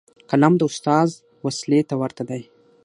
[0.29, 1.09] قلم د استاد
[1.45, 2.41] وسلې ته ورته دی.